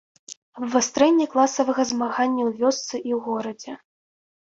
Абвастрэнне 0.59 1.27
класавага 1.33 1.85
змаганняў 1.91 2.47
вёсцы 2.63 2.95
і 3.09 3.11
ў 3.17 3.19
горадзе. 3.27 3.77